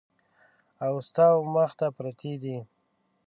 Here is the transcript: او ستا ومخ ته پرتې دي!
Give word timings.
او 0.85 0.93
ستا 1.07 1.25
ومخ 1.35 1.71
ته 1.79 1.87
پرتې 1.97 2.33
دي! 2.41 2.57